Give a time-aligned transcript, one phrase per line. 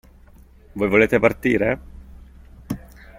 [0.77, 1.79] Voi volete partire?